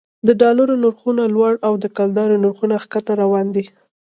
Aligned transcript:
د 0.27 0.29
ډالرو 0.41 0.73
نرخونه 0.83 1.23
لوړ 1.35 1.53
او 1.67 1.73
د 1.83 1.85
کلدارو 1.97 2.41
نرخونه 2.43 2.75
ښکته 2.83 3.13
روان 3.21 3.47
دي 3.55 3.65